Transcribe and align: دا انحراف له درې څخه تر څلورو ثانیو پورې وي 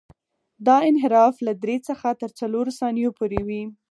دا 0.67 0.77
انحراف 0.89 1.35
له 1.47 1.53
درې 1.63 1.77
څخه 1.87 2.07
تر 2.21 2.29
څلورو 2.39 2.71
ثانیو 2.79 3.15
پورې 3.17 3.39
وي 3.47 3.63